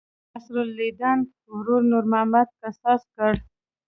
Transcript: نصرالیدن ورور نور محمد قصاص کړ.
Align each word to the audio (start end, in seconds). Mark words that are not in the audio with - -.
نصرالیدن 0.31 1.19
ورور 1.53 1.81
نور 1.91 2.03
محمد 2.11 2.47
قصاص 2.61 3.01
کړ. 3.15 3.33